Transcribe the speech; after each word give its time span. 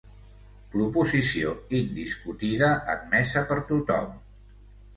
Proposició 0.75 1.51
indiscutida, 1.81 2.73
admesa 2.97 3.47
per 3.53 3.61
tothom. 3.71 4.13